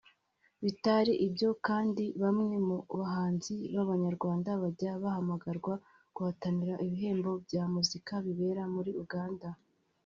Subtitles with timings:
[0.63, 5.73] Bitari ibyo kandi bamwe mu bahanzi b’abanyarwanda bajya bahamagarwa
[6.15, 9.47] guhatanira ibihembo bya muzika bibera muri Uganda